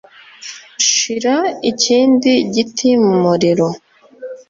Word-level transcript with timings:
Shira 0.89 1.35
ikindi 1.71 2.31
giti 2.53 2.89
mumuriro 3.03 3.67